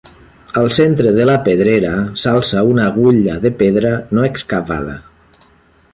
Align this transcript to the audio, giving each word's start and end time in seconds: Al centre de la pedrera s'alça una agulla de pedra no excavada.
Al 0.61 0.69
centre 0.77 1.11
de 1.17 1.27
la 1.29 1.35
pedrera 1.47 1.91
s'alça 2.23 2.65
una 2.71 2.89
agulla 2.93 3.37
de 3.47 3.53
pedra 3.61 3.95
no 4.19 4.29
excavada. 4.33 5.01